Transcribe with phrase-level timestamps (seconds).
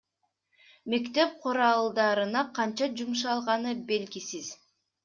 [0.93, 4.55] Мектеп куралдарына канча жумшалганы белгисиз.